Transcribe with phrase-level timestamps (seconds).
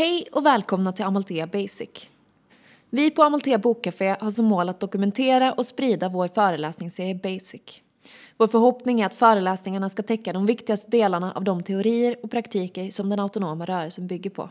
[0.00, 2.08] Hej och välkomna till Amalthea Basic.
[2.90, 7.82] Vi på Amalthea Bokcafé har som mål att dokumentera och sprida vår föreläsningsserie Basic.
[8.36, 12.90] Vår förhoppning är att föreläsningarna ska täcka de viktigaste delarna av de teorier och praktiker
[12.90, 14.50] som den autonoma rörelsen bygger på.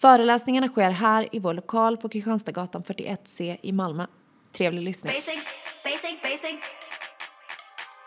[0.00, 4.06] Föreläsningarna sker här i vår lokal på Kristianstadsgatan 41C i Malmö.
[4.52, 5.12] Trevlig lyssning.
[5.12, 5.44] Basic,
[5.84, 6.56] basic, basic.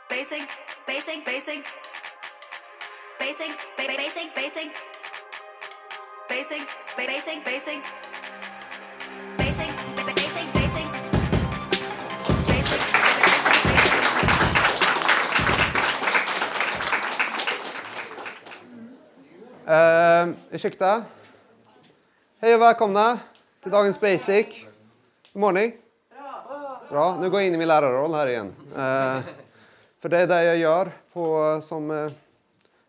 [0.09, 0.43] Basic,
[0.87, 1.61] basic, basic.
[3.19, 4.90] Basic, basic, basic.
[6.31, 6.63] Basic,
[6.97, 7.81] basic, basic.
[19.67, 21.03] Uh, ursäkta?
[22.39, 23.19] Hej och välkomna
[23.63, 24.45] till dagens Basic.
[25.33, 25.75] Hur mår ni?
[26.89, 27.17] Bra.
[27.21, 28.53] Nu går jag in i min lärarroll här igen.
[28.69, 29.19] Uh,
[29.99, 32.11] för det är det jag gör på, som eh, uh,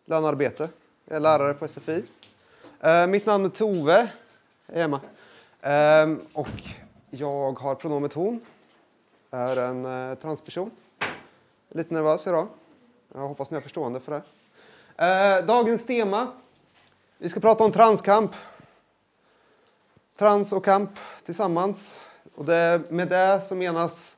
[0.05, 0.69] lönearbete.
[1.05, 2.03] Jag är lärare på SFI.
[2.85, 4.11] Uh, mitt namn är Tove.
[4.67, 4.99] Hej Emma.
[5.65, 6.47] Uh, och
[7.09, 8.41] jag har pronomet hon.
[9.31, 10.71] Är en uh, transperson.
[11.69, 12.47] Lite nervös idag.
[13.13, 14.21] Jag hoppas ni har förstående för det.
[15.05, 16.27] Eh, dagens tema
[17.17, 18.31] vi ska prata om transkamp.
[20.17, 20.91] Trans och kamp
[21.25, 21.99] tillsammans.
[22.35, 24.17] Och det, med det så menas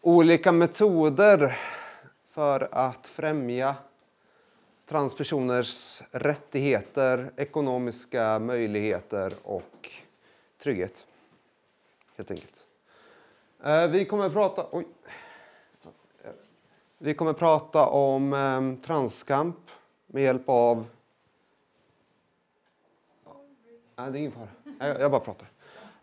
[0.00, 1.58] olika metoder
[2.32, 3.74] för att främja
[4.86, 9.90] transpersoners rättigheter, ekonomiska möjligheter och
[10.62, 11.06] trygghet.
[12.16, 12.66] Helt enkelt.
[13.64, 14.66] Eh, vi kommer att prata...
[14.70, 14.86] Oj.
[16.98, 19.56] Vi kommer att prata om ehm, transkamp
[20.06, 20.86] med hjälp av
[23.96, 24.48] Nej, det är ingen fara.
[24.78, 25.48] Jag, jag bara pratar.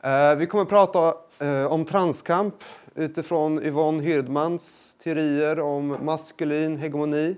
[0.01, 2.55] Eh, vi kommer att prata eh, om transkamp
[2.95, 7.35] utifrån Yvonne Hirdmans teorier om maskulin hegemoni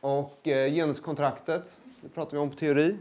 [0.00, 1.80] och eh, genuskontraktet.
[2.00, 2.96] Det pratar vi om på teori.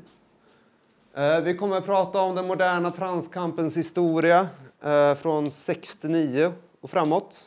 [1.13, 4.47] Eh, vi kommer att prata om den moderna transkampens historia
[4.81, 7.45] eh, från 69 och framåt.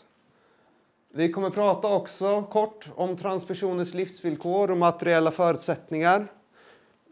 [1.13, 6.27] Vi kommer att prata också kort om transpersoners livsvillkor och materiella förutsättningar.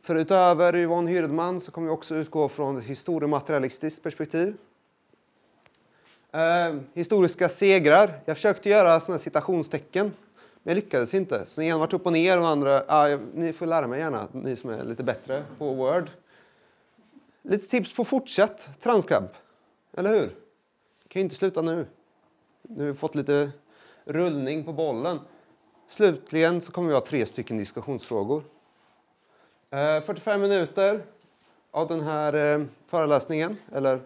[0.03, 4.57] För utöver Yvonne Hirdman så kommer vi också utgå från ett historiematerialistiskt perspektiv.
[6.33, 8.21] Eh, historiska segrar.
[8.25, 10.13] Jag försökte göra sådana citationstecken,
[10.69, 11.47] men jag lyckades inte.
[11.47, 12.85] Så ena vart upp och ner och andra...
[12.89, 16.11] Ah, jag, ni får lära mig gärna, ni som är lite bättre på Word.
[17.43, 19.31] Lite tips på fortsatt transkamp,
[19.93, 20.35] eller hur?
[21.09, 21.87] kan ju inte sluta nu.
[22.63, 23.51] Nu har vi fått lite
[24.05, 25.21] rullning på bollen.
[25.89, 28.45] Slutligen så kommer vi ha tre stycken diskussionsfrågor.
[29.71, 31.03] Eh, 45 minuter
[31.71, 34.01] av den här eh, föreläsningen, eller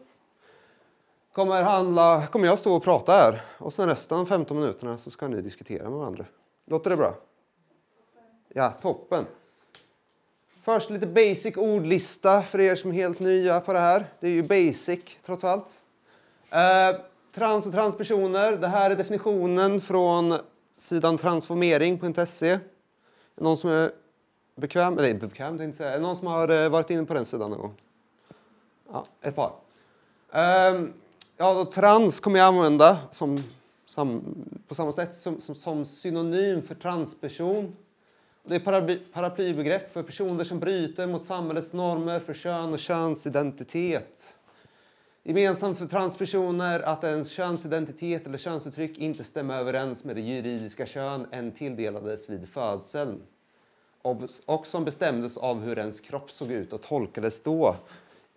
[1.32, 5.10] kommer, handla, kommer jag stå och prata här och sen resten av 15 minuterna så
[5.10, 6.26] ska ni diskutera med varandra.
[6.66, 7.14] Låter det bra?
[8.48, 9.26] Ja, toppen.
[10.62, 14.06] Först lite basic ordlista för er som är helt nya på det här.
[14.20, 15.68] Det är ju basic trots allt.
[16.50, 17.00] Eh,
[17.34, 18.52] trans och transpersoner.
[18.52, 20.34] Det här är definitionen från
[20.76, 22.58] sidan transformering.se.
[23.34, 23.92] Någon som är
[24.54, 25.90] bekväm, eller bekväm, tänkte jag säga.
[25.90, 27.74] Är det någon som har eh, varit inne på den sidan någon gång?
[28.92, 29.52] Ja, ett par.
[30.32, 30.82] Eh,
[31.36, 33.42] ja, då, trans kommer jag använda som,
[33.94, 34.34] sam,
[34.68, 37.76] på samma sätt som, som, som synonym för transperson.
[38.44, 44.34] Det är paraplybegrepp för personer som bryter mot samhällets normer för kön och könsidentitet.
[45.22, 51.26] Gemensamt för transpersoner att ens könsidentitet eller könsuttryck inte stämmer överens med det juridiska kön
[51.30, 53.22] en tilldelades vid födseln
[54.46, 57.76] och som bestämdes av hur ens kropp såg ut och tolkades då.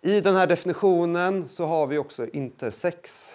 [0.02, 3.28] I den här definitionen så har vi också intersex.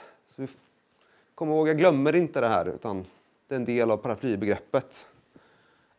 [1.42, 3.06] Kom ihåg, jag glömmer inte det här utan
[3.48, 5.08] det är en del av paraplybegreppet.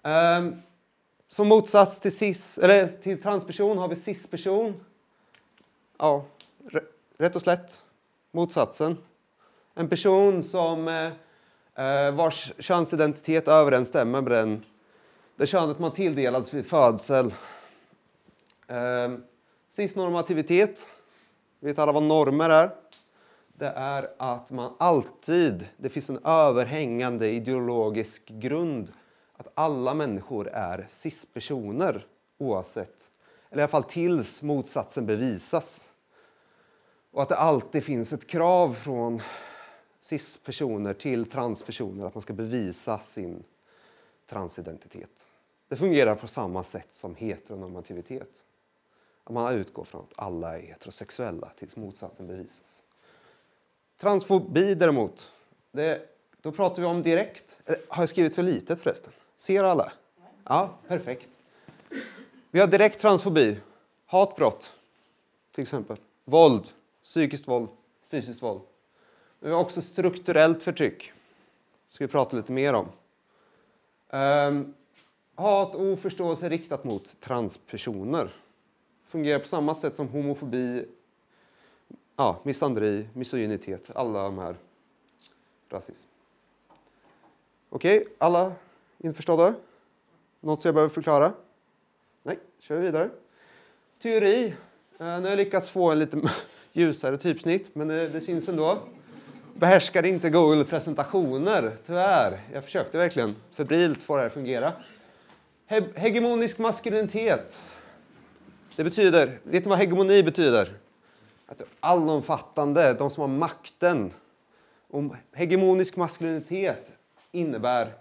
[0.02, 0.62] Um,
[1.28, 4.84] som motsats till, cis, eller till transperson har vi cisperson.
[5.98, 6.24] Ja,
[7.16, 7.82] rätt och slätt
[8.30, 8.98] motsatsen.
[9.74, 11.06] En person som eh,
[11.86, 14.64] eh, vars könsidentitet överensstämmer med den
[15.36, 17.34] det könet man tilldelades vid födsel.
[18.66, 19.12] Eh,
[19.68, 20.86] Cisnormativitet,
[21.60, 22.81] vet alla vad normer är?
[23.54, 28.92] Det är att man alltid, det finns en överhängande ideologisk grund
[29.32, 32.06] att alla människor är cispersoner
[32.38, 33.10] oavsett,
[33.50, 35.80] eller i alla fall tills motsatsen bevisas.
[37.10, 39.22] Och att det alltid finns ett krav från
[40.00, 43.44] cispersoner till transpersoner att man ska bevisa sin
[44.26, 45.28] transidentitet.
[45.68, 48.44] Det fungerar på samma sätt som heteronormativitet.
[49.24, 52.82] Att man utgår från att alla är heterosexuella tills motsatsen bevisas.
[54.02, 55.32] Transfobi däremot,
[55.72, 56.08] det,
[56.40, 57.58] då pratar vi om direkt...
[57.88, 59.12] Har jag skrivit för litet förresten?
[59.36, 59.92] Ser alla?
[60.44, 61.28] Ja, perfekt.
[62.50, 63.56] Vi har direkt transfobi,
[64.06, 64.72] hatbrott.
[65.52, 65.96] till exempel.
[66.24, 66.62] Våld,
[67.04, 67.68] psykiskt våld,
[68.08, 68.60] fysiskt våld.
[69.40, 71.12] Men vi har också strukturellt förtryck.
[71.88, 72.88] Det ska vi prata lite mer om.
[74.10, 74.74] Um,
[75.34, 78.34] hat och oförståelse riktat mot transpersoner.
[79.04, 80.86] Fungerar på samma sätt som homofobi,
[82.16, 84.56] ja, misandri, misogynitet, alla de här.
[85.68, 86.08] Rasism.
[87.68, 88.52] Okej, okay, alla
[88.98, 89.54] införstådda?
[90.40, 91.32] Något som jag behöver förklara?
[92.22, 93.10] Nej, kör vi vidare.
[94.02, 94.46] Teori.
[94.98, 96.20] Eh, nu har jag lyckats få en lite
[96.72, 98.78] ljusare typsnitt, men det, det syns ändå.
[99.54, 102.40] Behärskade inte Google-presentationer, tyvärr.
[102.52, 104.72] Jag försökte verkligen febrilt få det här att fungera.
[105.66, 107.60] He hegemonisk maskulinitet.
[108.76, 110.81] Det betyder, vet ni vad hegemoni betyder?
[111.52, 114.12] Att allomfattande, de som har makten.
[114.88, 115.02] Och
[115.32, 116.92] hegemonisk maskulinitet
[117.32, 117.92] innebär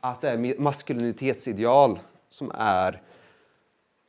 [0.00, 1.98] att det är maskulinitetsideal
[2.28, 3.02] som är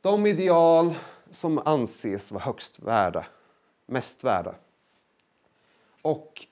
[0.00, 0.94] de ideal
[1.30, 3.26] som anses vara högst värda,
[3.86, 4.54] mest värda.
[6.02, 6.46] Och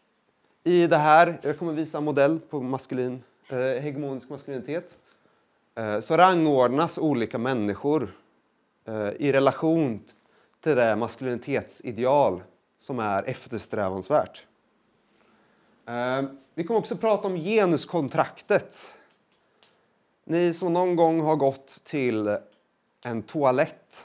[0.64, 4.98] i det här, jag kommer visa en modell på maskulin, eh, hegemonisk maskulinitet,
[5.74, 8.14] eh, så rangordnas olika människor
[8.84, 10.00] eh, i relation
[10.60, 12.42] till det maskulinitetsideal
[12.78, 14.46] som är eftersträvansvärt.
[15.86, 16.22] Eh,
[16.54, 18.86] vi kommer också prata om genuskontraktet.
[20.24, 22.36] Ni som någon gång har gått till
[23.04, 24.04] en toalett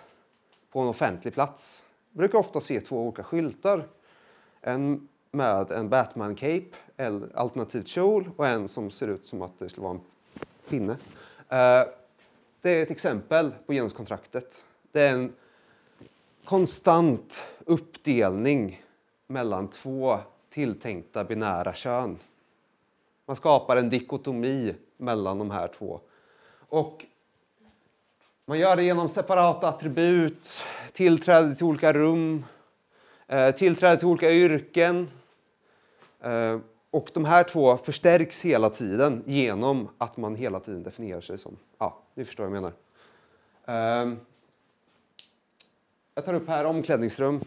[0.72, 3.88] på en offentlig plats brukar ofta se två olika skyltar.
[4.62, 9.70] En med en Batman-cape, eller alternativt kjol, och en som ser ut som att det
[9.70, 10.02] skulle vara en
[10.70, 10.94] pinne.
[11.50, 11.88] Eh,
[12.62, 14.64] det är ett exempel på genuskontraktet.
[14.92, 15.34] Det är en
[16.46, 18.84] konstant uppdelning
[19.28, 20.20] mellan två
[20.50, 22.20] tilltänkta binära kön.
[23.26, 26.00] Man skapar en dikotomi mellan de här två.
[26.70, 27.06] Och
[28.46, 30.60] man gör det genom separata attribut,
[30.92, 32.46] tillträde till olika rum,
[33.28, 35.10] eh, tillträde till olika yrken.
[36.22, 36.60] Eh,
[36.92, 41.58] och de här två förstärks hela tiden genom att man hela tiden definierar sig som...
[41.78, 42.74] Ja, ni förstår vad jag menar.
[43.66, 44.20] Ehm,
[46.18, 47.44] jag tar upp här omklädningsrum.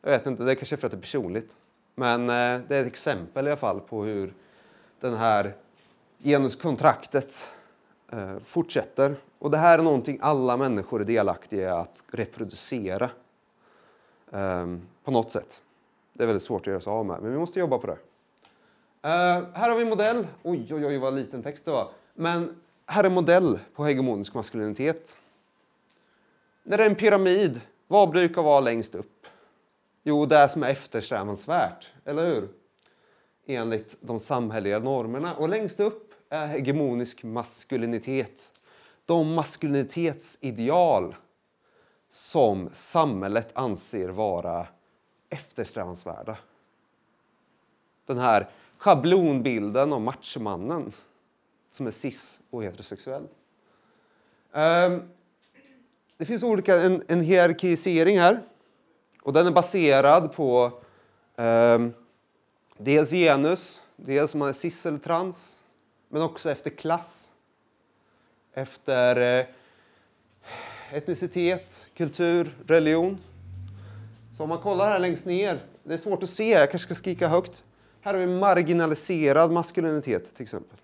[0.00, 1.56] Jag vet inte, det är kanske för att det är personligt.
[1.94, 4.34] Men eh, det är ett exempel i alla fall på hur
[5.00, 5.54] den här
[6.18, 7.48] genuskontraktet
[8.12, 9.16] eh, fortsätter.
[9.38, 13.10] Och det här är någonting alla människor är delaktiga i att reproducera
[14.32, 15.60] ehm, på något sätt.
[16.12, 17.98] Det är väldigt svårt att göra sig av med, men vi måste jobba på det.
[19.02, 20.26] Eh, här har vi en modell.
[20.42, 21.88] Oj, oj, oj, vad liten text det var.
[22.14, 25.16] Men här är en modell på hegemonisk maskulinitet.
[26.66, 29.26] När det är en pyramid, vad brukar vara längst upp?
[30.02, 32.48] Jo, det som är eftersträvansvärt, eller hur?
[33.46, 35.34] Enligt de samhälleliga normerna.
[35.34, 38.52] Och längst upp är hegemonisk maskulinitet.
[39.04, 41.14] De maskulinitetsideal
[42.08, 44.66] som samhället anser vara
[45.30, 46.36] eftersträvansvärda.
[48.06, 50.92] Den här schablonbilden av machomannen
[51.70, 53.28] som är cis och heterosexuell.
[54.52, 55.02] Ehm,
[56.16, 58.42] det finns olika, en, en hierarkisering här
[59.22, 60.72] och den är baserad på
[61.36, 61.86] eh,
[62.78, 65.58] dels genus, dels om man är cis eller trans,
[66.08, 67.30] men också efter klass,
[68.52, 69.46] efter eh,
[70.96, 73.18] etnicitet, kultur, religion.
[74.36, 76.94] Så om man kollar här längst ner, det är svårt att se, jag kanske ska
[76.94, 77.64] skrika högt.
[78.00, 80.78] Här har vi marginaliserad maskulinitet till exempel.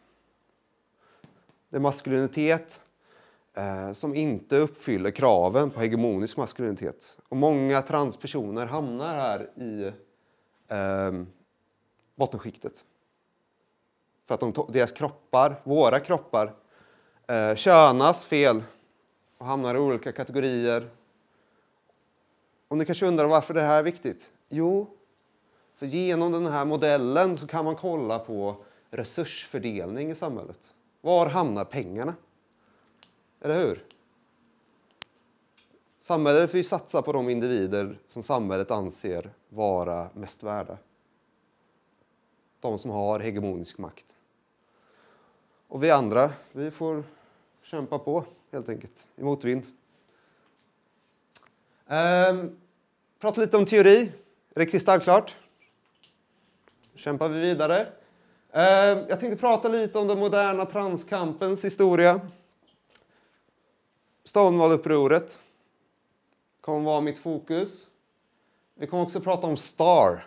[1.68, 2.80] Det är maskulinitet
[3.54, 7.16] eh, som inte uppfyller kraven på hegemonisk maskulinitet.
[7.28, 9.92] Och många transpersoner hamnar här i
[10.69, 11.25] eh,
[12.14, 12.85] bottenskiktet.
[14.26, 16.52] För att de, deras kroppar, våra kroppar,
[17.26, 18.62] eh, könas fel
[19.38, 20.90] och hamnar i olika kategorier
[22.71, 24.30] och ni kanske undrar varför det här är viktigt?
[24.49, 24.90] Jo,
[25.76, 28.57] för genom den här modellen så kan man kolla på
[28.90, 30.75] resursfördelning i samhället.
[31.00, 32.14] Var hamnar pengarna?
[33.40, 33.85] Eller hur?
[36.00, 40.78] Samhället får ju satsa på de individer som samhället anser vara mest värda.
[42.61, 44.06] De som har hegemonisk makt.
[45.68, 47.04] Och vi andra, vi får
[47.62, 49.62] kämpa på helt enkelt i motvind.
[51.87, 52.56] Ehm,
[53.18, 54.12] prata lite om teori.
[54.54, 55.37] Är det kristallklart?
[56.94, 57.80] kämpar vi vidare.
[58.52, 62.20] Ehm, jag tänkte prata lite om den moderna transkampens historia.
[64.24, 65.38] Stonewall-upproret
[66.60, 67.88] kommer vara mitt fokus.
[68.74, 70.26] Vi kommer också prata om STAR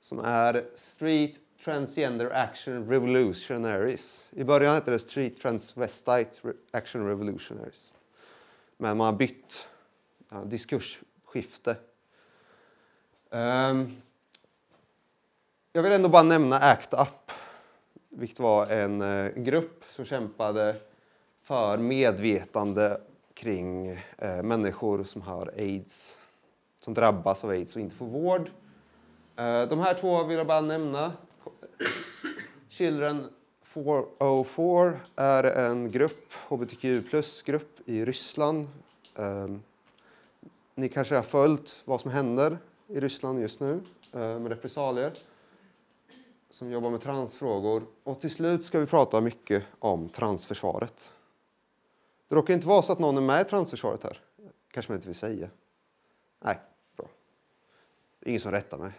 [0.00, 4.28] som är Street Transgender Action Revolutionaries.
[4.30, 6.30] I början hette det Street Transvestite
[6.70, 7.94] Action Revolutionaries.
[8.76, 9.66] Men man har bytt
[10.28, 11.76] ja, diskursskifte.
[13.30, 13.96] Um,
[15.72, 17.30] jag vill ändå bara nämna ACT UP,
[18.08, 20.76] vilket var en eh, grupp som kämpade
[21.44, 23.00] för medvetande
[23.34, 26.16] kring eh, människor som har aids,
[26.80, 28.50] som drabbas av aids och inte får vård.
[29.36, 31.12] Eh, de här två vill jag bara nämna.
[32.68, 33.28] Children
[33.62, 38.68] 404 är en grupp, hbtq plus-grupp i Ryssland.
[39.16, 39.48] Eh,
[40.74, 42.58] ni kanske har följt vad som händer
[42.88, 43.80] i Ryssland just nu
[44.12, 45.12] eh, med repressalier
[46.50, 47.82] som jobbar med transfrågor.
[48.04, 51.10] Och till slut ska vi prata mycket om transförsvaret.
[52.34, 54.20] Det råkar inte vara så att någon är med i transförsvaret här.
[54.70, 55.50] kanske man inte vill säga.
[56.38, 56.60] Nej,
[56.96, 57.06] bra.
[58.20, 58.92] Ingen som rättar mig.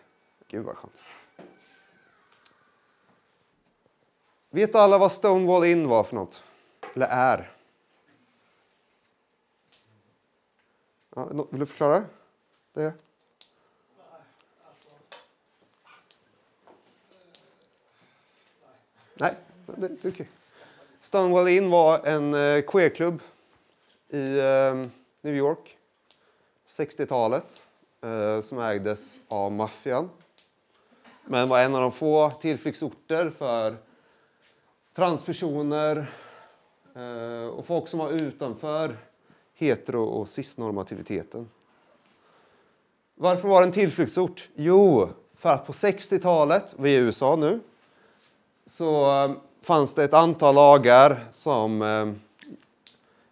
[0.48, 0.94] Gud vad skönt.
[4.50, 6.44] Vet alla vad Stonewall Inn var för något?
[6.94, 7.52] Eller är?
[11.16, 12.06] Ja, vill du förklara
[12.74, 12.94] det?
[19.14, 20.30] Nej, det, det är okej.
[21.06, 23.22] Stonewall Inn var en eh, queerklubb
[24.10, 24.86] i eh,
[25.22, 25.78] New York
[26.70, 27.62] 60-talet
[28.02, 30.10] eh, som ägdes av maffian.
[31.26, 33.76] Men var en av de få tillflyktsorter för
[34.96, 36.12] transpersoner
[36.96, 38.98] eh, och folk som var utanför
[39.56, 41.50] hetero och cisnormativiteten.
[43.16, 44.50] Varför var det en tillflyktsort?
[44.56, 47.60] Jo, för att på 60-talet, vi är i USA nu,
[48.66, 49.32] så eh,
[49.66, 52.12] fanns det ett antal lagar som eh,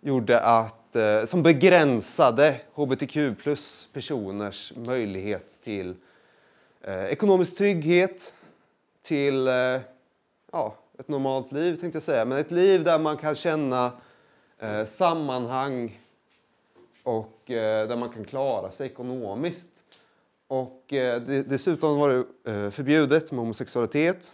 [0.02, 5.96] gjorde att, eh, som begränsade hbtq plus personers möjlighet till
[6.82, 8.34] eh, ekonomisk trygghet,
[9.04, 9.80] till eh,
[10.52, 13.92] ja, ett normalt liv tänkte jag säga, men ett liv där man kan känna
[14.60, 16.00] eh, sammanhang
[17.04, 19.72] och eh, där man kan klara sig ekonomiskt.
[20.48, 24.32] Och eh, dessutom var det eh, förbjudet med homosexualitet.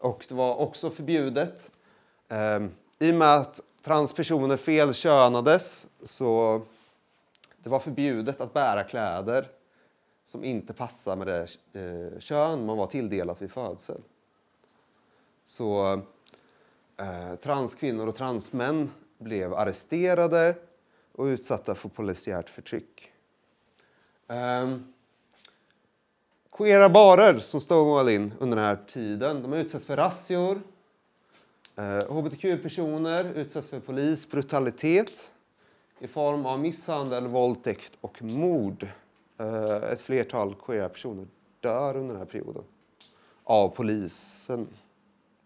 [0.00, 1.70] Och det var också förbjudet
[2.28, 2.60] eh,
[2.98, 6.60] i och med att transpersoner felkönades så
[7.58, 9.48] det var förbjudet att bära kläder
[10.24, 14.02] som inte passar med det eh, kön man var tilldelat vid födsel.
[15.44, 16.00] Så
[16.96, 20.54] eh, transkvinnor och transmän blev arresterade
[21.12, 23.12] och utsatta för polisiärt förtryck.
[24.28, 24.92] Ehm,
[26.60, 30.60] Queera barer som Stonewall in under den här tiden, de utsätts för razzior.
[31.76, 35.32] Eh, hbtq-personer utsätts för polisbrutalitet
[35.98, 38.88] i form av misshandel, våldtäkt och mord.
[39.38, 41.26] Eh, ett flertal queera personer
[41.60, 42.62] dör under den här perioden
[43.44, 44.68] av polisen.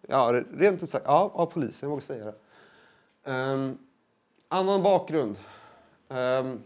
[0.08, 2.34] Ja, rent ut sagt, ja, av polisen, jag vågar säga det.
[3.30, 3.78] Um,
[4.48, 5.36] annan bakgrund.
[6.08, 6.62] Um,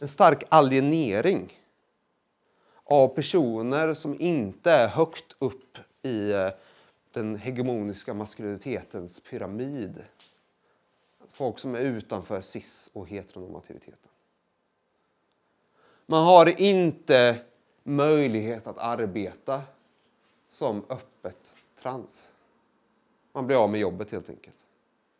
[0.00, 1.59] en stark alienering
[2.90, 6.48] av personer som inte är högt upp i eh,
[7.12, 10.02] den hegemoniska maskulinitetens pyramid.
[11.32, 14.10] Folk som är utanför cis och heteronormativiteten.
[16.06, 17.38] Man har inte
[17.82, 19.62] möjlighet att arbeta
[20.48, 22.32] som öppet trans.
[23.32, 24.56] Man blir av med jobbet helt enkelt.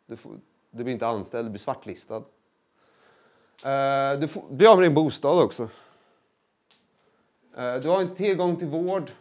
[0.05, 0.31] Du, får,
[0.71, 2.17] du blir inte anställd, du blir svartlistad.
[2.17, 5.69] Uh, du får, blir av med din bostad också.
[7.57, 9.11] Eh, du har inte tillgång till vård.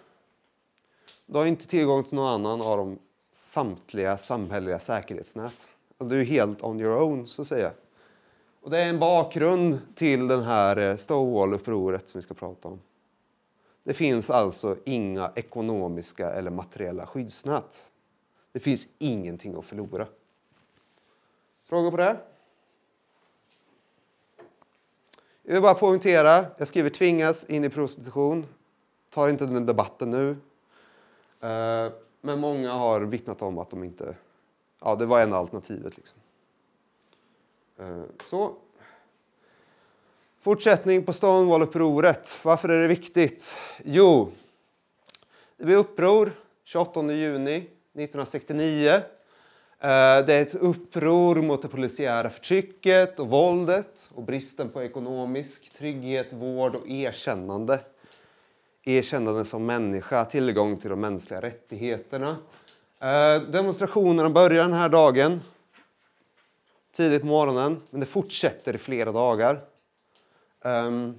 [1.27, 2.99] Du har inte tillgång till någon annan av de
[3.33, 5.69] samtliga samhälleliga säkerhetsnät.
[5.99, 7.73] Du är helt on your own, så att säga.
[8.61, 12.81] Och det är en bakgrund till den här eh, Stonewall-upproret som vi ska prata om.
[13.83, 17.91] Det finns alltså inga ekonomiska eller materiella skyddsnät.
[18.53, 20.07] Det finns ingenting att förlora.
[21.65, 22.17] Frågor på det?
[25.51, 28.47] Jag vill bara poängtera, jag skriver tvingas in i prostitution.
[29.11, 30.31] Tar inte den debatten nu.
[31.41, 34.15] Eh, men många har vittnat om att de inte...
[34.81, 35.97] Ja, det var en alternativet.
[35.97, 36.19] Liksom.
[37.79, 38.55] Eh, så.
[40.41, 42.29] Fortsättning på Stonewall-upproret.
[42.43, 43.55] Varför är det viktigt?
[43.85, 44.31] Jo,
[45.57, 46.33] det blir uppror
[46.65, 49.01] 28 juni 1969.
[49.83, 55.73] Eh, det är ett uppror mot det polisiära förtrycket och våldet och bristen på ekonomisk
[55.73, 57.81] trygghet, vård och erkännande.
[58.85, 62.37] Erkännande som människa, tillgång till de mänskliga rättigheterna.
[62.99, 65.41] Eh, demonstrationerna börjar den här dagen,
[66.97, 69.61] tidigt på morgonen, men det fortsätter i flera dagar.
[70.65, 71.19] Ehm,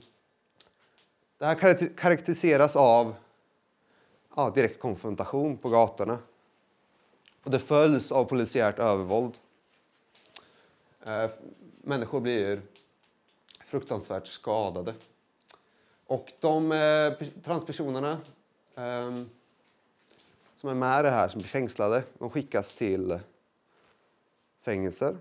[1.38, 3.16] det här karaktäriseras av
[4.36, 6.18] ja, direkt konfrontation på gatorna.
[7.44, 9.34] Och det följs av polisiärt övervåld.
[11.06, 11.30] Eh,
[11.82, 12.62] människor blir
[13.66, 14.94] fruktansvärt skadade.
[16.06, 18.12] Och de eh, transpersonerna
[18.76, 19.16] eh,
[20.56, 23.20] som är med i det här, som blir fängslade, de skickas till
[24.60, 25.18] fängelser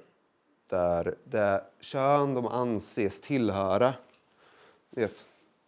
[0.67, 3.95] där det kön de anses tillhöra,
[4.91, 5.27] vet,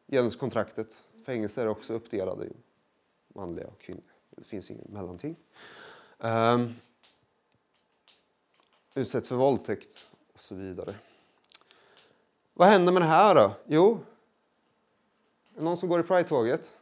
[0.08, 2.52] genuskontraktet, fängelser är också uppdelade i
[3.28, 4.12] manliga och kvinnliga.
[4.30, 5.36] Det finns inget mellanting.
[6.24, 6.76] Um,
[8.94, 10.94] utsätts för våldtäkt och så vidare.
[12.54, 13.52] Vad händer med det här då?
[13.66, 14.00] Jo,
[15.52, 16.72] är det någon som går i Pride-tåget?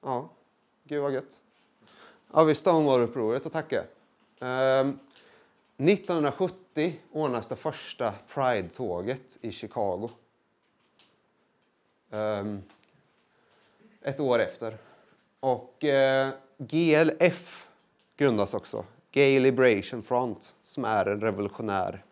[0.00, 0.28] Ja,
[0.84, 1.40] gud vad gött.
[2.32, 3.84] Ja, vi Stonewall-upproret att tacka.
[4.38, 4.98] Um,
[5.76, 10.10] 1970 ordnas det första Pride-tåget i Chicago.
[12.10, 12.62] Um,
[14.02, 14.78] ett år efter.
[15.40, 17.69] Och eh, uh, GLF
[18.20, 18.84] grundas också.
[19.12, 22.04] Gay Liberation Front, som är en revolutionär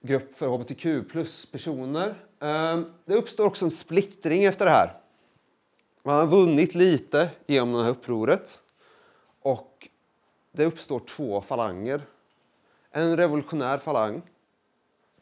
[0.00, 2.14] grupp för hbtq plus-personer.
[2.40, 4.96] Ehm, det uppstår också en splittring efter det här.
[6.02, 8.60] Man har vunnit lite genom det här upproret.
[9.40, 9.88] Och
[10.52, 12.02] det uppstår två falanger
[12.90, 14.22] en revolutionär falang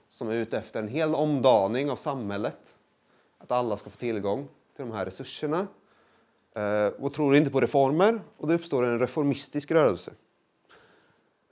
[0.08, 2.76] som är ute efter en hel omdaning av samhället.
[3.38, 5.66] Att alla ska få tillgång till de här resurserna
[6.54, 10.12] Eh, och tror inte på reformer och det uppstår en reformistisk rörelse.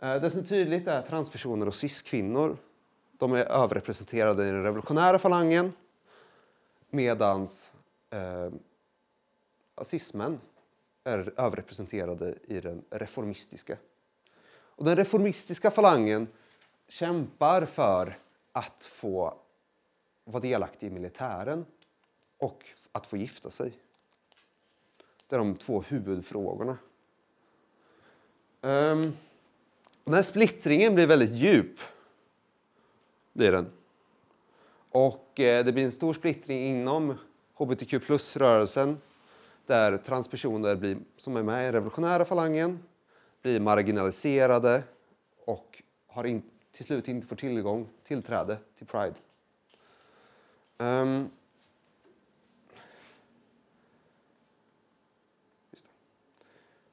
[0.01, 2.57] Eh, det som är tydligt är att transpersoner och cis-kvinnor
[3.19, 5.73] de är överrepresenterade i den revolutionära falangen
[6.91, 7.49] medan
[8.11, 8.51] eh,
[9.83, 10.41] cismän
[11.05, 13.77] är överrepresenterade i den reformistiska.
[14.51, 16.29] Och den reformistiska falangen
[16.89, 18.19] kämpar för
[18.53, 19.35] att få
[20.25, 21.67] vara delaktig i militären
[22.39, 23.73] och att få gifta sig.
[25.31, 26.79] Det är de två huvudfrågorna.
[28.61, 29.17] Um,
[30.05, 31.79] den här splittringen blir väldigt djup.
[33.33, 33.73] Blir den.
[34.91, 37.15] Och eh, det blir en stor splittring inom
[37.55, 38.99] hbtq plus-rörelsen
[39.67, 42.83] där transpersoner blir, som är med i revolutionära falangen
[43.43, 44.83] blir marginaliserade
[45.45, 49.15] och har in, till slut inte får tillgång, tillträde till Pride.
[50.79, 51.31] Um,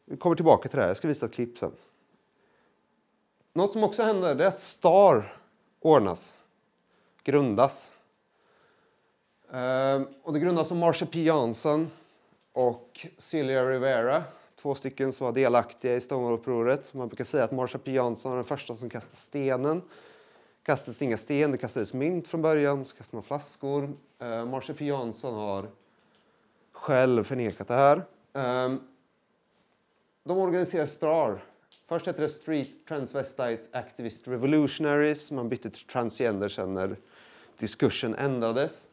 [0.09, 0.89] Vi kommer tillbaka till det här.
[0.89, 1.71] Jag ska visa ett klipp sen.
[3.53, 5.33] Något som också händer är att STAR
[5.79, 6.35] ordnas,
[7.23, 7.91] grundas.
[9.51, 11.91] Ehm, och det grundas av Marsha P Johnson
[12.53, 14.23] och Celia Rivera
[14.61, 16.93] två stycken som var delaktiga i Stonewall-upproret.
[16.93, 17.91] Man brukar säga att Marsha P.
[17.91, 19.79] Johnson var den första som kastade stenen.
[19.79, 23.93] Det kastades inga sten, det kastades mynt från början, så kastade man flaskor.
[24.19, 24.85] Ehm, Marsha P.
[24.85, 25.67] Johnson har
[26.71, 28.05] själv förnekat det här.
[28.33, 28.79] Ehm,
[30.27, 31.43] de organiserar STAR.
[31.85, 35.31] Först hette det Street Transvestite Activist Revolutionaries.
[35.31, 36.95] Man bytte till transgender sen när
[37.57, 38.87] diskursen ändrades.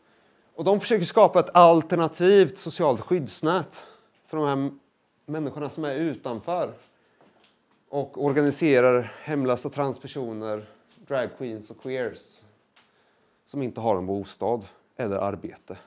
[0.55, 3.85] Och de försöker skapa ett alternativt socialt skyddsnät
[4.27, 4.71] för de här
[5.27, 6.73] människorna som är utanför
[7.89, 10.67] och organiserar hemlösa transpersoner,
[11.07, 12.41] dragqueens och queers
[13.45, 14.67] som inte har en bostad
[14.97, 15.79] eller arbete.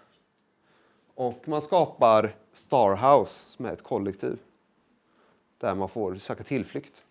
[1.16, 4.40] Och man skapar Starhouse som är ett kollektiv
[5.58, 7.04] där man får söka tillflykt.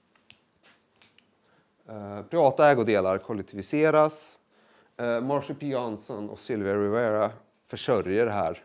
[1.88, 4.38] Eh, privata ägodelar kollektiviseras.
[4.96, 5.66] Eh, Marsha P.
[5.68, 7.30] Johnson och Sylvia Rivera
[7.66, 8.62] försörjer det här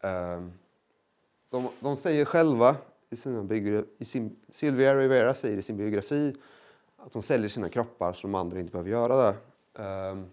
[0.00, 0.42] eh,
[1.50, 2.76] de, de säger själva,
[3.10, 3.54] i sina
[3.98, 6.36] i sin, Sylvia Rivera säger i sin biografi
[6.96, 9.36] att de säljer sina kroppar så de andra inte behöver göra det.
[9.82, 10.30] Um,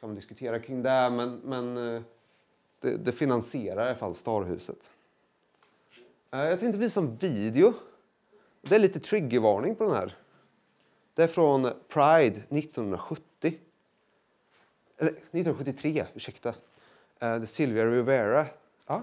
[0.00, 2.02] kan man diskutera kring det, men, men eh,
[2.80, 4.90] det, det, finansierar i alla fall Starhuset.
[6.34, 7.74] Uh, jag tänkte visa en video.
[8.62, 10.16] Det är lite triggervarning på den här.
[11.14, 13.58] Det är från Pride 1970.
[14.98, 16.48] Eller 1973, ursäkta.
[16.48, 16.54] Uh,
[17.18, 18.46] det är Sylvia Rivera.
[18.86, 19.02] Ja?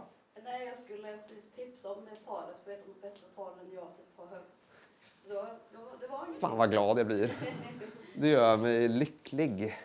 [6.40, 7.36] Fan vad glad jag blir.
[8.16, 9.78] Det gör mig lycklig.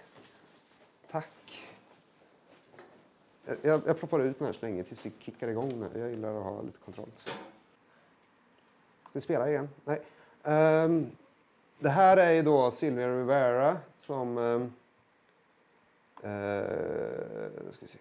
[1.11, 1.69] Tack.
[3.63, 6.01] Jag, jag ploppar ut den här så länge tills vi kickar igång den.
[6.01, 7.09] Jag gillar att ha lite kontroll.
[7.19, 7.31] Så.
[7.31, 9.69] Ska vi spela igen?
[9.85, 10.03] Nej.
[10.43, 11.11] Um,
[11.79, 14.63] det här är ju då Sylvia Rivera som um,
[16.25, 16.63] uh,
[17.73, 17.99] ska vi se.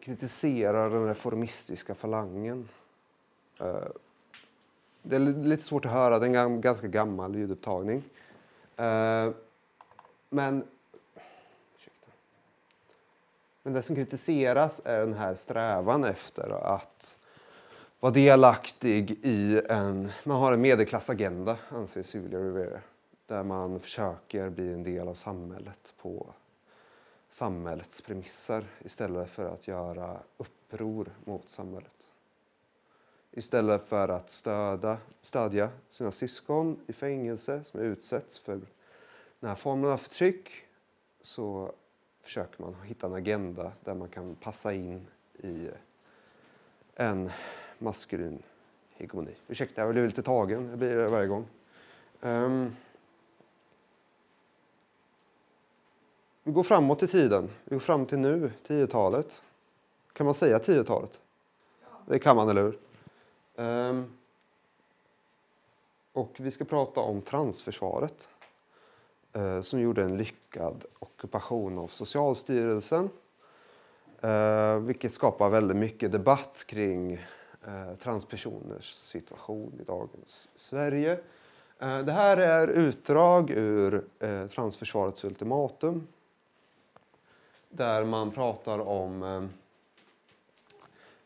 [0.00, 2.68] kritiserar den reformistiska falangen.
[3.60, 3.76] Uh,
[5.02, 8.02] det är lite svårt att höra, det är en ganska gammal ljudupptagning.
[8.80, 9.34] Uh,
[10.30, 10.64] men
[13.64, 17.16] men det som kritiseras är den här strävan efter att
[18.00, 20.12] vara delaktig i en...
[20.24, 22.80] Man har en medelklassagenda, anser Julia Rivera.
[23.26, 26.26] där man försöker bli en del av samhället på
[27.28, 32.08] samhällets premisser istället för att göra uppror mot samhället.
[33.30, 38.60] Istället för att stöda, stödja sina syskon i fängelse som utsätts för
[39.40, 40.50] den här formen av förtryck
[41.20, 41.72] så
[42.24, 45.06] försöker man hitta en agenda där man kan passa in
[45.38, 45.68] i
[46.94, 47.30] en
[47.78, 48.42] maskulin
[48.96, 49.36] hegemoni.
[49.48, 50.68] Ursäkta, jag blir lite tagen.
[50.68, 51.46] Jag blir det varje gång.
[52.20, 52.76] Um,
[56.42, 57.50] vi går framåt i tiden.
[57.64, 59.42] Vi går fram till nu, 10-talet.
[60.12, 61.20] Kan man säga 10-talet?
[62.06, 62.78] Det kan man, eller hur?
[63.64, 64.12] Um,
[66.12, 68.28] och vi ska prata om transförsvaret
[69.34, 73.10] Eh, som gjorde en lyckad ockupation av Socialstyrelsen.
[74.20, 77.12] Eh, vilket skapar väldigt mycket debatt kring
[77.66, 81.18] eh, transpersoners situation i dagens Sverige.
[81.78, 84.04] Det här är utdrag ur
[84.48, 86.06] Transförsvarets ultimatum
[87.68, 89.18] där man pratar om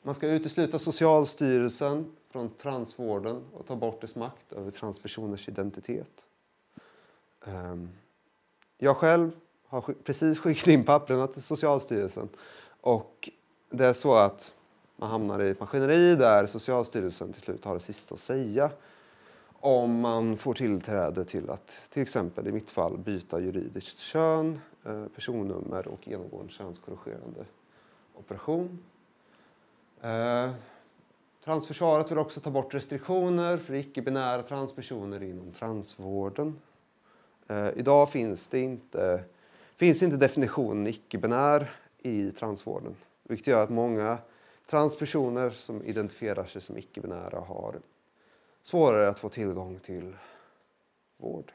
[0.02, 6.27] man ska utesluta Socialstyrelsen från transvården och ta bort dess makt över transpersoners identitet.
[7.46, 7.88] Ehm,
[8.78, 9.30] jag själv
[9.66, 12.28] har precis skickat in papperna till Socialstyrelsen
[12.80, 13.28] och
[13.70, 14.52] det är så att
[14.96, 18.70] man hamnar i ett maskineri där Socialstyrelsen till slut har det sista att säga
[19.60, 25.04] om man får tillträde till att till exempel i mitt fall byta juridiskt kön, eh,
[25.14, 27.44] personnummer och genomgå en könskorrigerande
[28.14, 28.78] operation.
[30.00, 30.50] Eh,
[31.44, 36.58] transförsvaret vill också ta bort restriktioner för icke-binära transpersoner inom transvården.
[37.48, 39.24] Eh, idag finns det inte,
[39.76, 42.96] finns inte definitionen icke-binär i transvården
[43.28, 44.18] vilket gör att många
[44.66, 47.80] transpersoner som identifierar sig som icke-binära har
[48.62, 50.16] svårare att få tillgång till
[51.16, 51.52] vård.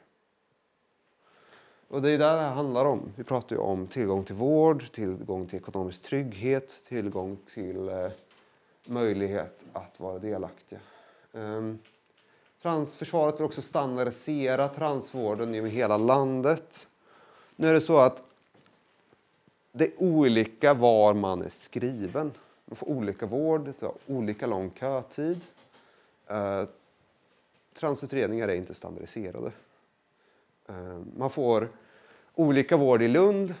[1.88, 3.12] Och det är det det handlar om.
[3.16, 8.10] Vi pratar ju om tillgång till vård, tillgång till ekonomisk trygghet, tillgång till eh,
[8.84, 10.78] möjlighet att vara delaktig.
[11.32, 11.78] Um,
[12.64, 16.88] transförsvaret vill också standardisera transvården i hela landet.
[17.56, 18.22] Nu är det så att
[19.72, 22.32] det är olika var man är skriven.
[22.64, 25.40] Man får olika vård, det tar olika lång kötid.
[26.26, 26.64] Eh,
[27.74, 29.52] transutredningar är inte standardiserade.
[30.68, 31.68] Eh, man får
[32.34, 33.54] olika vård i Lund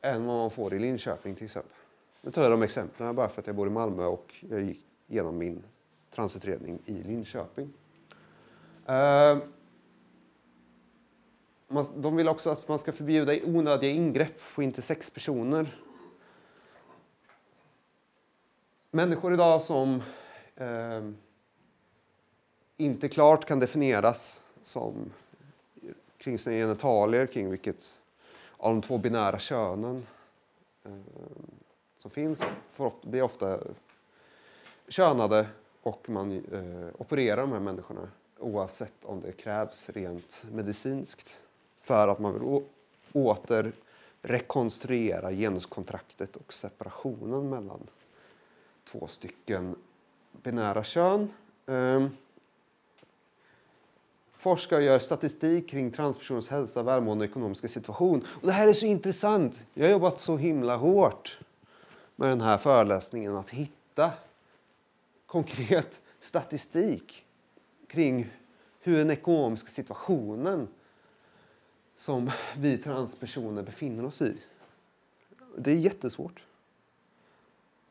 [0.00, 1.76] än vad man får i Linköping till exempel.
[2.22, 4.80] Nu tar jag de exemplen bara för att jag bor i Malmö och jag gick
[5.06, 5.62] igenom min
[6.10, 7.72] transutredning i Linköping.
[8.86, 9.38] Eh,
[11.68, 15.80] man, de vill också att man ska förbjuda onödiga ingrepp på intersexpersoner.
[18.90, 20.02] Människor idag som
[20.56, 21.02] eh,
[22.76, 25.12] inte klart kan definieras som
[26.18, 27.94] kring sina genitalier, kring vilket
[28.56, 30.06] av de två binära könen
[30.84, 30.92] eh,
[31.98, 33.58] som finns får, blir ofta
[34.88, 35.46] könade
[35.82, 38.08] och man eh, opererar de här människorna
[38.44, 41.36] oavsett om det krävs rent medicinskt
[41.82, 42.62] för att man vill
[43.12, 43.72] åter
[44.22, 47.86] rekonstruera genuskontraktet och separationen mellan
[48.84, 49.76] två stycken
[50.42, 51.32] binära kön.
[51.66, 52.16] Ehm.
[54.32, 58.26] forskare gör statistik kring transpersoners hälsa, välmående och ekonomiska situation.
[58.40, 59.62] Och det här är så intressant.
[59.74, 61.38] Jag har jobbat så himla hårt
[62.16, 64.10] med den här föreläsningen att hitta
[65.26, 67.24] konkret statistik
[67.94, 68.30] kring
[68.80, 70.68] hur den ekonomiska situationen
[71.96, 74.36] som vi transpersoner befinner oss i.
[75.58, 76.42] Det är jättesvårt.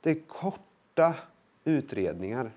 [0.02, 1.16] Det är korta
[1.64, 2.52] utredningar.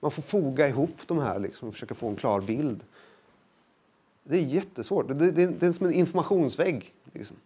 [0.00, 2.84] Man får foga ihop de här liksom och försöka få en klar bild.
[4.24, 5.08] Det är jättesvårt.
[5.08, 6.94] Det, det, det är som en informationsvägg.
[7.12, 7.36] Liksom.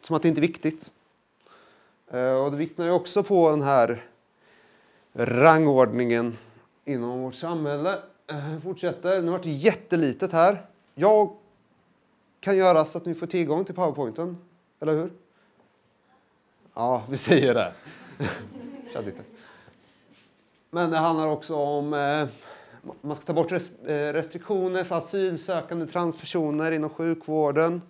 [0.00, 0.90] Som att det inte är viktigt.
[2.08, 4.04] Eh, och det vittnar ju också på den här
[5.12, 6.36] rangordningen
[6.84, 7.98] inom vårt samhälle.
[8.30, 9.22] Eh, fortsätter.
[9.22, 10.66] Nu har det jättelitet här.
[10.94, 11.36] Jag
[12.40, 14.38] kan göra så att ni får tillgång till powerpointen,
[14.80, 15.12] eller hur?
[16.74, 17.72] Ja, vi säger det.
[20.70, 22.28] Men det handlar också om eh,
[23.00, 27.82] man ska ta bort eh, restriktioner för asylsökande transpersoner inom sjukvården.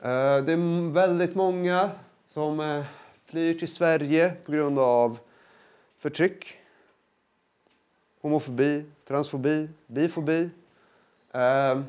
[0.00, 1.90] Eh, det är väldigt många
[2.28, 2.84] som eh,
[3.26, 5.18] flyr till Sverige på grund av
[5.98, 6.54] förtryck,
[8.22, 10.50] homofobi, transfobi, bifobi
[11.32, 11.80] eh,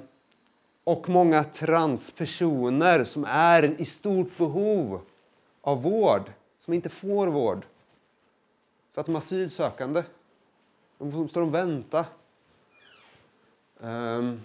[0.84, 5.02] och många transpersoner som är i stort behov
[5.62, 7.66] av vård, som inte får vård
[8.94, 10.04] för att de är asylsökande.
[10.98, 12.06] De står och väntar.
[13.82, 14.42] Eh, um,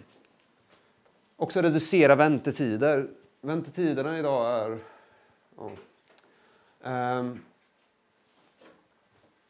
[1.37, 3.09] Också reducera väntetider.
[3.41, 4.79] Väntetiderna idag är...
[5.57, 5.73] Oh.
[6.83, 7.41] Um,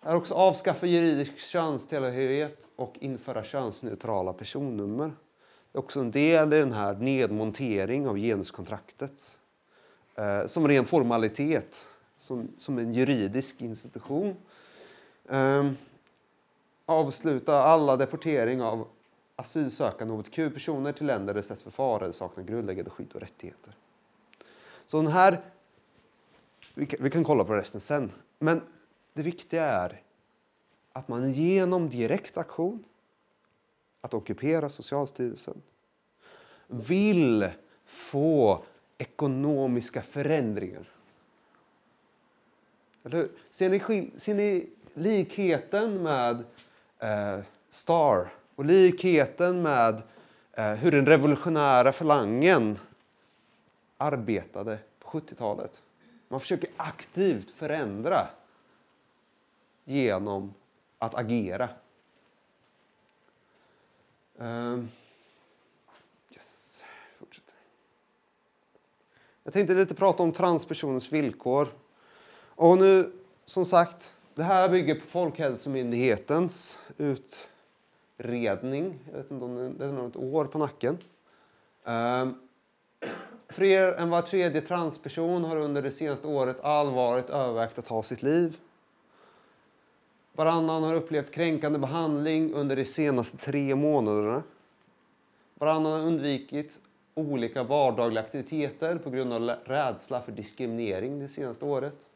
[0.00, 5.12] är också avskaffa juridisk könstillhörighet och införa könsneutrala personnummer.
[5.72, 9.38] Det är också en del i den här nedmontering av genuskontraktet.
[10.14, 11.86] Eh, som ren formalitet,
[12.18, 14.36] som, som en juridisk institution.
[15.28, 15.70] Eh,
[16.86, 18.88] avsluta alla deportering av
[19.36, 23.72] asylsökande hbtq-personer till länder där dess förfarande saknar grundläggande skydd och rättigheter.
[24.88, 25.40] Så den här,
[26.74, 28.62] vi kan, vi kan kolla på resten sen, men
[29.18, 30.02] det viktiga är
[30.92, 32.84] att man genom direkt aktion,
[34.00, 35.62] att ockupera Socialstyrelsen,
[36.66, 37.50] vill
[37.84, 38.64] få
[38.98, 40.90] ekonomiska förändringar.
[43.04, 43.30] Eller hur?
[43.50, 46.44] Ser ni, ser ni likheten med
[46.98, 50.02] eh, Star och likheten med
[50.52, 52.78] eh, hur den revolutionära falangen
[53.96, 55.82] arbetade på 70-talet?
[56.28, 58.28] Man försöker aktivt förändra
[59.88, 60.54] genom
[60.98, 61.68] att agera.
[64.36, 64.88] Um,
[66.34, 66.84] yes.
[67.18, 67.54] Fortsätter.
[69.44, 71.68] Jag tänkte lite prata om transpersoners villkor.
[72.46, 73.12] Och nu,
[73.46, 78.98] som sagt, det här bygger på Folkhälsomyndighetens utredning.
[79.10, 80.98] Jag vet inte om det är något år på nacken.
[81.84, 82.48] Um,
[83.48, 88.22] fler än var tredje transperson har under det senaste året allvarligt övervägt att ta sitt
[88.22, 88.58] liv.
[90.38, 94.42] Varannan har upplevt kränkande behandling under de senaste tre månaderna.
[95.54, 96.80] Varannan har undvikit
[97.14, 102.06] olika vardagliga aktiviteter på grund av rädsla för diskriminering det senaste året.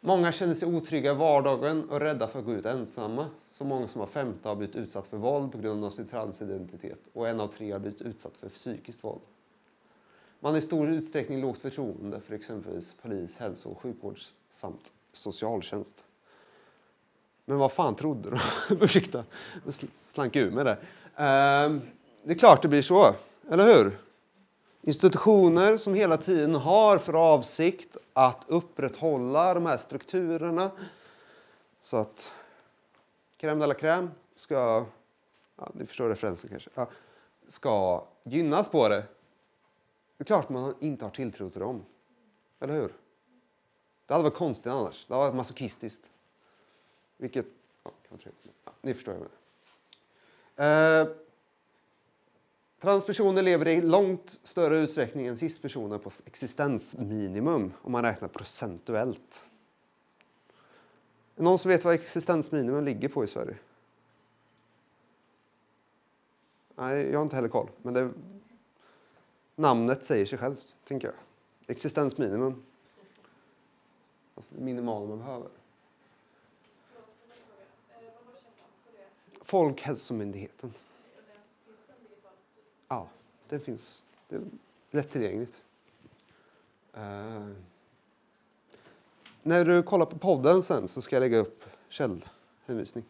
[0.00, 3.26] Många känner sig otrygga i vardagen och rädda för att gå ut ensamma.
[3.50, 7.00] Så många som var femte har blivit utsatt för våld på grund av sin transidentitet
[7.12, 9.22] och en av tre har blivit utsatt för psykiskt våld.
[10.40, 16.04] Man har i stor utsträckning lågt förtroende för exempelvis polis, hälso och sjukvård samt socialtjänst.
[17.44, 18.38] Men vad fan trodde du?
[18.84, 19.24] Ursäkta,
[19.64, 20.78] jag slank ur med det.
[21.16, 21.80] Ehm,
[22.22, 23.14] det är klart det blir så,
[23.50, 23.98] eller hur?
[24.82, 30.70] Institutioner som hela tiden har för avsikt att upprätthålla de här strukturerna
[31.84, 32.32] så att
[33.40, 34.86] crème de la crème ska,
[35.56, 36.88] ja, ni förstår referensen kanske, ja,
[37.48, 39.04] ska gynnas på det.
[40.16, 41.84] Det är klart man inte har tilltro till dem.
[42.60, 42.92] Eller hur?
[44.06, 45.06] Det hade varit konstigt annars.
[45.08, 46.12] Det hade varit masochistiskt.
[47.20, 47.46] Vilket...
[47.84, 47.92] Ja,
[48.64, 49.20] ja, ni förstår jag
[50.56, 51.02] menar.
[51.02, 51.08] Eh,
[52.80, 59.44] transpersoner lever i långt större utsträckning än cispersoner på existensminimum om man räknar procentuellt.
[61.36, 63.56] Är någon som vet vad existensminimum ligger på i Sverige?
[66.74, 67.70] Nej, jag har inte heller koll.
[67.82, 68.10] Men det,
[69.56, 71.16] namnet säger sig självt, tänker jag.
[71.66, 72.62] Existensminimum.
[74.34, 75.48] Alltså det minimala man behöver.
[79.50, 80.74] Folkhälsomyndigheten.
[82.88, 83.08] Ja,
[83.48, 84.02] den finns.
[84.28, 84.42] Det är
[84.90, 85.62] lättillgängligt.
[86.96, 87.52] Uh,
[89.42, 93.04] när du kollar på podden sen så ska jag lägga upp källhänvisning.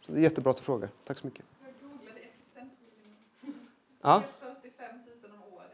[0.00, 0.88] Så det är jättebra att fråga.
[1.04, 1.44] Tack så mycket.
[1.64, 3.68] Jag googlade existensminimum.
[4.00, 4.22] Ja.
[4.40, 5.70] 45 000 om året.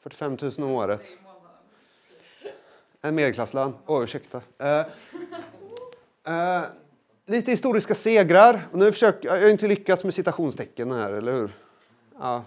[0.00, 1.02] 45 000 om året.
[3.00, 3.74] En medelklasslön.
[3.86, 4.42] Oj, oh, ursäkta.
[4.62, 4.86] Uh,
[6.28, 6.66] uh,
[7.26, 8.68] lite historiska segrar.
[8.72, 11.50] Och nu försöker, jag har inte lyckats med citationstecken här, eller hur?
[12.18, 12.44] Ja,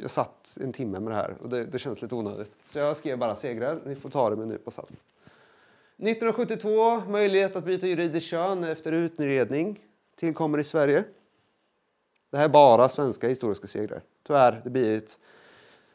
[0.00, 2.52] jag satt en timme med det här och det, det känns lite onödigt.
[2.70, 3.80] Så jag skrev bara segrar.
[3.86, 4.90] Ni får ta det med en nypa salt.
[4.90, 9.80] 1972, möjlighet att byta juridiskt kön efter utredning
[10.16, 11.04] tillkommer i Sverige.
[12.30, 14.00] Det här är bara svenska historiska segrar.
[14.26, 15.18] Tyvärr, det blir ett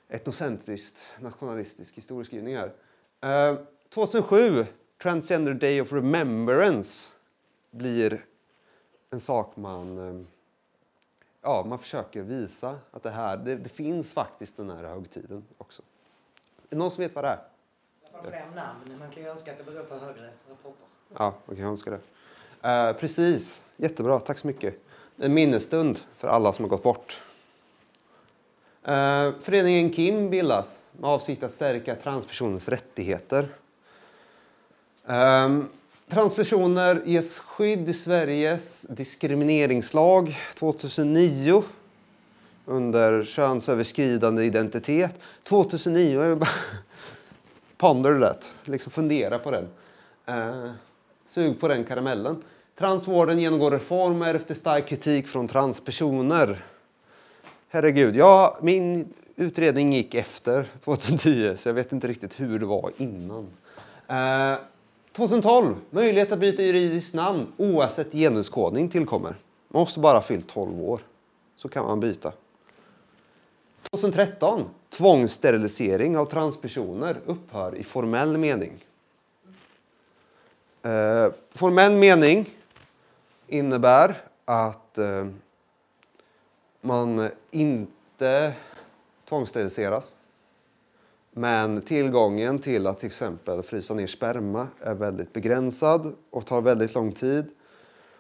[0.09, 2.71] etnocentriskt, nationalistisk historieskrivning här.
[3.51, 3.57] Eh,
[3.89, 4.65] 2007,
[5.01, 7.12] Transgender Day of Remembrance
[7.73, 8.25] blir
[9.09, 10.25] en sak man, eh,
[11.41, 15.81] ja, man försöker visa att det här, det, det finns faktiskt den här högtiden också.
[16.57, 17.39] Är det någon som vet vad det är?
[18.21, 18.99] Fler namn.
[18.99, 20.85] Man kan ju önska att det beror på högre rapporter.
[21.17, 21.99] Ja, man kan önska det.
[22.69, 24.79] Eh, precis, jättebra, tack så mycket.
[25.17, 27.21] En minnesstund för alla som har gått bort.
[28.83, 33.49] Eh, föreningen KIM bildas med avsikt att stärka transpersoners rättigheter.
[35.05, 35.69] Um,
[36.07, 41.63] Transpersoner ges skydd i Sveriges diskrimineringslag 2009
[42.65, 45.15] under könsöverskridande identitet.
[45.43, 46.49] 2009, jag bara
[47.77, 49.67] ponder that, liksom fundera på den.
[50.25, 50.71] Eh,
[51.27, 52.43] sug på den karamellen.
[52.75, 56.65] Transvården genomgår reformer efter stark kritik från transpersoner.
[57.69, 62.91] Herregud, ja, min utredning gick efter 2010 så jag vet inte riktigt hur det var
[62.97, 63.47] innan.
[64.07, 64.59] Eh,
[65.13, 69.35] 2012, möjlighet att byta juridiskt namn oavsett genuskodning tillkommer.
[69.67, 71.01] Man måste bara ha fyllt 12 år
[71.55, 72.33] så kan man byta.
[73.91, 78.85] 2013, tvångssterilisering av transpersoner upphör i formell mening.
[80.81, 82.49] Eh, formell mening
[83.47, 85.27] innebär att eh,
[86.81, 88.53] man inte
[89.25, 90.13] tvångssteriliseras.
[91.33, 96.95] Men tillgången till att till exempel frysa ner sperma är väldigt begränsad och tar väldigt
[96.95, 97.45] lång tid.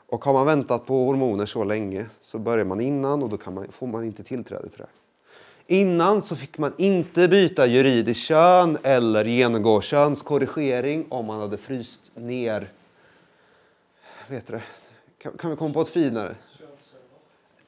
[0.07, 3.53] Och har man väntat på hormoner så länge så börjar man innan och då kan
[3.53, 4.87] man, får man inte tillträde till det.
[5.67, 12.11] Innan så fick man inte byta juridiskt kön eller genomgå könskorrigering om man hade fryst
[12.15, 12.71] ner...
[14.27, 14.63] Vet du det?
[15.17, 16.35] Kan, kan vi komma på ett finare?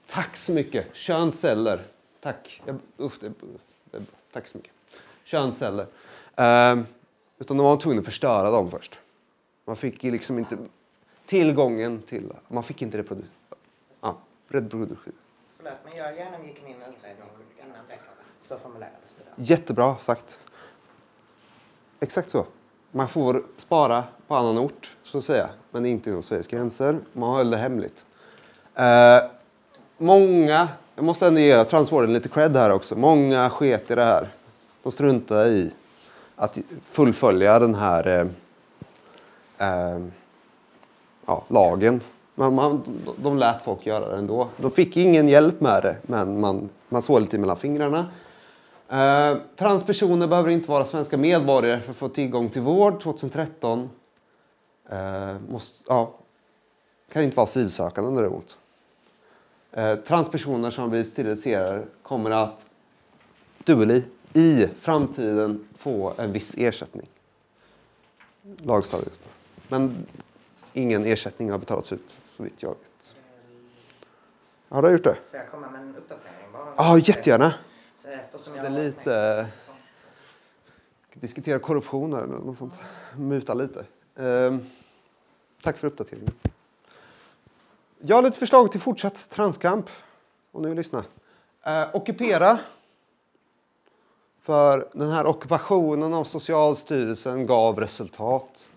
[0.08, 0.96] Tack så mycket.
[0.96, 1.84] Könsceller.
[2.22, 2.62] Tack.
[2.66, 3.32] Jag, uff, det,
[3.92, 4.75] det, tack så mycket.
[5.26, 5.86] Könsceller.
[6.36, 6.80] Eh,
[7.38, 9.00] utan de var tvungna att förstöra dem först.
[9.66, 10.58] Man fick liksom inte
[11.26, 12.32] tillgången till...
[12.48, 13.24] Man fick inte reprodu,
[14.02, 15.14] ja, reproduktion.
[15.58, 17.28] Förlåt, men jag genomgick min utredning
[17.60, 18.14] innan veckan.
[18.42, 19.46] Så formulerades det där.
[19.46, 20.40] Jättebra sagt.
[22.00, 22.46] Exakt så.
[22.92, 27.00] Man får spara på annan ort, så att säga, men inte inom Sveriges gränser.
[27.14, 28.06] Man höll det hemligt.
[28.76, 29.24] Eh,
[29.98, 34.30] många, jag måste ändå ge transvården lite cred här också, många sket i det här.
[34.86, 35.72] De struntade i
[36.36, 36.58] att
[36.92, 38.28] fullfölja den här eh,
[39.68, 40.00] eh,
[41.26, 42.02] ja, lagen.
[42.36, 42.84] Man, man,
[43.18, 44.48] de lät folk göra det ändå.
[44.58, 48.06] De fick ingen hjälp med det, men man, man såg lite mellan fingrarna.
[48.90, 53.90] Eh, transpersoner behöver inte vara svenska medborgare för att få tillgång till vård 2013.
[54.90, 56.14] Eh, måste, ja,
[57.12, 58.58] kan inte vara asylsökande däremot.
[59.72, 62.66] Eh, transpersoner som vi steriliserar kommer att
[63.64, 64.04] dubbel
[64.36, 67.08] i framtiden få en viss ersättning.
[68.58, 69.20] Lagstadgat.
[69.68, 70.06] Men
[70.74, 73.16] ingen ersättning har betalats ut så vitt jag vet.
[74.70, 75.18] Har du gjort det?
[75.32, 76.74] Får jag komma med en uppdatering bara?
[76.78, 77.54] Ja, jättegärna.
[77.98, 79.10] Så eftersom Det jag är har varit lite...
[79.10, 79.48] med-
[81.14, 82.74] Diskutera korruption eller något sånt.
[83.18, 83.86] Muta lite.
[84.16, 84.66] Ehm,
[85.64, 86.32] tack för uppdateringen.
[88.00, 89.86] Jag har lite förslag till fortsatt transkamp.
[90.52, 91.04] Om ni vill lyssna.
[91.66, 92.60] Eh, ockupera.
[94.46, 98.70] För den här ockupationen av Socialstyrelsen gav resultat.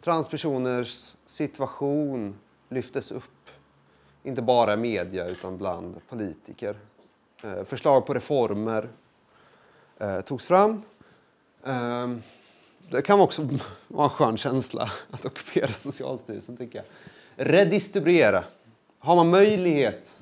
[0.00, 2.38] Transpersoners situation
[2.68, 3.50] lyftes upp.
[4.22, 6.76] Inte bara i media utan bland politiker.
[7.42, 8.88] Eh, förslag på reformer
[9.98, 10.82] eh, togs fram.
[11.64, 12.22] Ehm,
[12.90, 13.48] det kan också
[13.88, 16.86] vara en skön känsla att ockupera Socialstyrelsen, tycker jag.
[17.46, 18.44] Redistribuera.
[18.98, 20.18] Har man möjlighet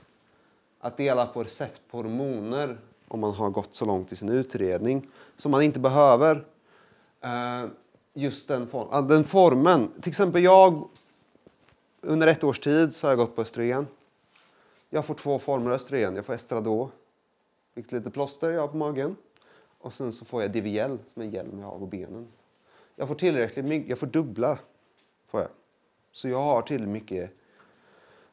[0.80, 2.78] att dela på recept på hormoner
[3.10, 6.46] om man har gått så långt i sin utredning som man inte behöver
[7.20, 7.64] eh,
[8.14, 9.90] just den, form, den formen.
[10.00, 10.88] Till exempel jag,
[12.00, 13.86] under ett års tid så har jag gått på östrogen.
[14.90, 16.16] Jag får två former av östrogen.
[16.16, 16.88] Jag får estradol,
[17.74, 19.16] vilket lite plåster jag har på magen.
[19.78, 22.28] Och sen så får jag DVL, som är en hjälm jag har på benen.
[22.96, 24.58] Jag får tillräckligt mycket, jag får dubbla.
[25.26, 25.50] Får jag.
[26.12, 27.30] Så jag har tillräckligt mycket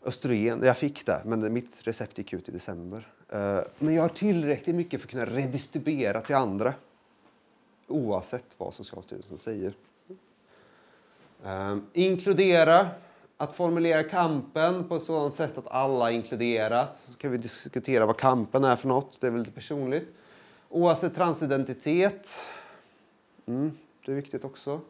[0.03, 0.63] östrogen.
[0.63, 3.13] Jag fick det, men mitt recept gick ut i december.
[3.29, 6.73] Eh, men jag har tillräckligt mycket för att kunna redistribuera till andra.
[7.87, 9.73] Oavsett vad Socialstyrelsen säger.
[11.45, 12.87] Eh, inkludera.
[13.39, 17.01] Att formulera kampen på ett sådant sätt att alla inkluderas.
[17.01, 19.21] Så kan vi diskutera vad kampen är för något.
[19.21, 20.07] Det är väl lite personligt.
[20.69, 22.29] Oavsett transidentitet.
[23.45, 23.71] Mm,
[24.05, 24.81] det är viktigt också.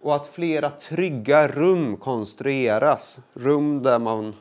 [0.00, 3.18] Och att flera trygga rum konstrueras.
[3.32, 4.34] Rum där man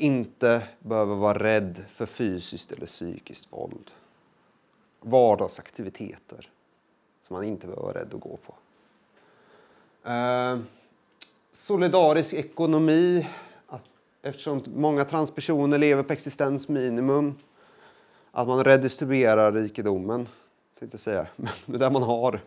[0.00, 3.90] inte behöver vara rädd för fysiskt eller psykiskt våld.
[5.00, 6.50] Vardagsaktiviteter
[7.30, 8.54] som man inte behöver vara rädd att gå på.
[10.10, 10.58] Eh,
[11.52, 13.28] solidarisk ekonomi.
[13.66, 17.34] Att, eftersom många transpersoner lever på existensminimum.
[18.30, 20.28] Att man redistribuerar rikedomen,
[20.78, 21.26] tänkte jag säga.
[21.66, 22.40] Men där man har.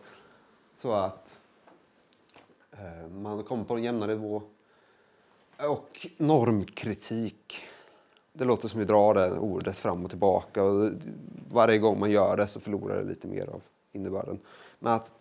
[0.74, 1.38] Så att
[2.72, 4.42] eh, man kommer på en jämnare nivå.
[5.58, 7.60] Och normkritik.
[8.32, 10.62] Det låter som vi drar det ordet fram och tillbaka.
[10.62, 10.92] Och
[11.50, 14.40] varje gång man gör det så förlorar det lite mer av innebörden.
[14.78, 15.12] Men att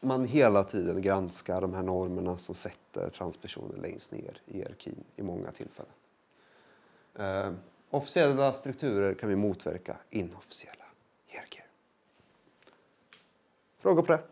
[0.00, 5.22] man hela tiden granskar de här normerna som sätter transpersoner längst ner i hierarkin i
[5.22, 5.92] många tillfällen.
[7.14, 7.52] Eh,
[7.90, 10.84] officiella strukturer kan vi motverka inofficiella
[11.26, 11.66] hierarkier.
[13.78, 14.22] Frågor på det?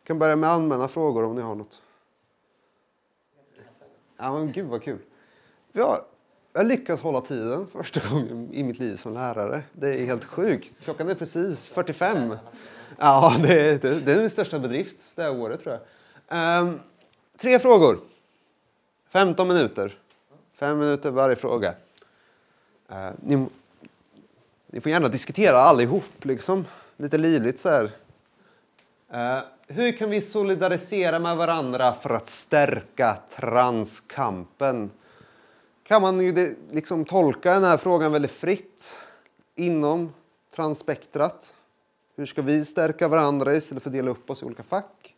[0.00, 1.82] Jag kan börja med allmänna frågor om ni har något.
[4.22, 4.98] Ja, men gud vad kul.
[5.72, 6.04] Jag har
[6.52, 9.62] jag lyckas hålla tiden första gången i mitt liv som lärare.
[9.72, 10.84] Det är helt sjukt.
[10.84, 12.36] Klockan är precis 45.
[12.98, 15.78] Ja, det är, det, det är min största bedrift det här året tror
[16.28, 16.62] jag.
[16.62, 16.80] Um,
[17.36, 18.00] tre frågor.
[19.08, 19.98] 15 minuter.
[20.54, 21.74] Fem minuter varje fråga.
[22.90, 23.46] Uh, ni,
[24.66, 26.64] ni får gärna diskutera allihop, liksom.
[26.96, 27.90] Lite livligt så här.
[29.12, 34.90] Eh, hur kan vi solidarisera med varandra för att stärka transkampen?
[35.82, 38.98] Kan man ju det, liksom tolka den här frågan väldigt fritt
[39.54, 40.12] inom
[40.54, 41.54] transspektrat.
[42.16, 45.14] Hur ska vi stärka varandra istället för att dela upp oss i olika fack?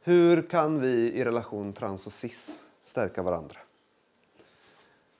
[0.00, 2.50] Hur kan vi i relation trans och cis
[2.84, 3.56] stärka varandra?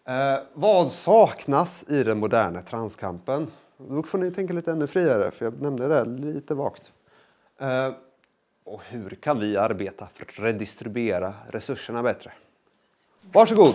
[0.04, 3.50] Eh, vad saknas i den moderna transkampen?
[3.76, 6.92] Då får ni tänka lite ännu friare, för jag nämnde det lite vagt.
[7.62, 7.92] Eh,
[8.64, 12.32] och hur kan vi arbeta för att redistribuera resurserna bättre?
[13.32, 13.74] Varsågod!